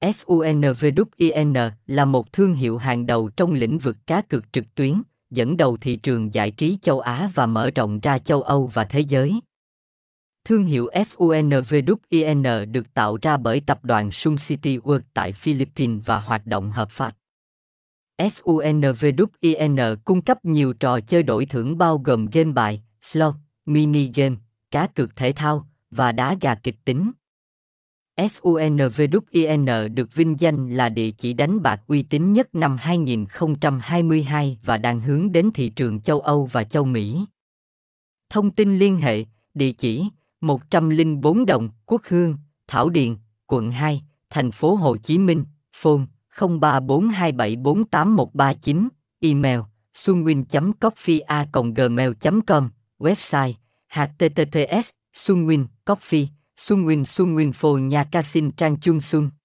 [0.00, 5.56] FUNVWIN là một thương hiệu hàng đầu trong lĩnh vực cá cược trực tuyến, dẫn
[5.56, 9.00] đầu thị trường giải trí châu Á và mở rộng ra châu Âu và thế
[9.00, 9.40] giới.
[10.44, 16.20] Thương hiệu FUNVWIN được tạo ra bởi tập đoàn Sun City World tại Philippines và
[16.20, 17.12] hoạt động hợp pháp.
[18.18, 23.34] FUNVWIN cung cấp nhiều trò chơi đổi thưởng bao gồm game bài, slot,
[23.66, 24.36] mini game,
[24.70, 27.12] cá cược thể thao và đá gà kịch tính.
[28.18, 34.76] FUNVWIN được vinh danh là địa chỉ đánh bạc uy tín nhất năm 2022 và
[34.76, 37.24] đang hướng đến thị trường châu Âu và châu Mỹ.
[38.30, 40.04] Thông tin liên hệ, địa chỉ
[40.40, 42.36] 104 Đồng, Quốc Hương,
[42.66, 45.44] Thảo Điền, quận 2, thành phố Hồ Chí Minh,
[45.76, 46.02] phone
[46.36, 48.88] 0342748139,
[49.20, 49.60] email
[49.94, 53.52] sunwin.coffee.gmail.com, website
[53.88, 54.90] https
[56.58, 59.37] sunwin Win sunwin sunwin phô nhà casin trang chung sun.